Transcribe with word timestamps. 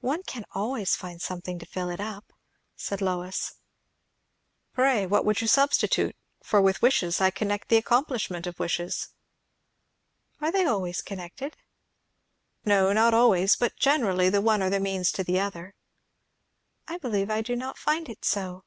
"One 0.00 0.24
can 0.24 0.44
find 0.88 1.22
something 1.22 1.54
else 1.54 1.60
to 1.60 1.66
fill 1.72 1.88
it 1.88 2.00
up," 2.00 2.32
said 2.74 3.00
Lois. 3.00 3.60
"Pray 4.72 5.06
what 5.06 5.24
would 5.24 5.40
you 5.40 5.46
substitute? 5.46 6.16
For 6.42 6.60
with 6.60 6.82
wishes 6.82 7.20
I 7.20 7.30
connect 7.30 7.68
the 7.68 7.76
accomplishment 7.76 8.48
of 8.48 8.58
wishes." 8.58 9.10
"Are 10.40 10.50
they 10.50 10.64
always 10.64 11.00
connected?" 11.00 11.56
"Not 12.64 13.14
always; 13.14 13.54
but 13.54 13.76
generally, 13.76 14.28
the 14.28 14.40
one 14.42 14.62
are 14.62 14.70
the 14.70 14.80
means 14.80 15.12
to 15.12 15.22
the 15.22 15.38
other." 15.38 15.76
"I 16.88 16.98
believe 16.98 17.30
I 17.30 17.40
do 17.40 17.54
not 17.54 17.78
find 17.78 18.08
it 18.08 18.24
so." 18.24 18.64